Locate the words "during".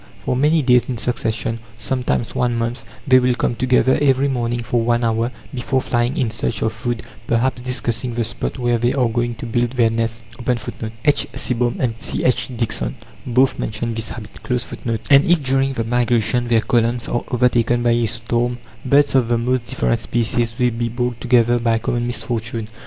15.43-15.73